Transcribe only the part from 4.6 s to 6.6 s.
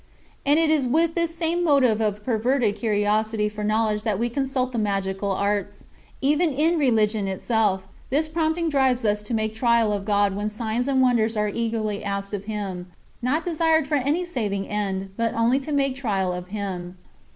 the magical arts. Even